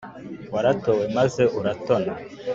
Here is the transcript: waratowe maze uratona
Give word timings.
waratowe 0.53 1.03
maze 1.17 1.43
uratona 1.59 2.11